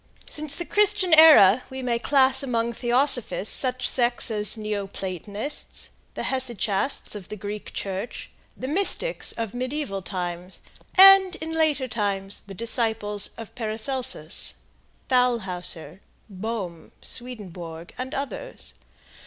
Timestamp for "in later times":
11.35-12.41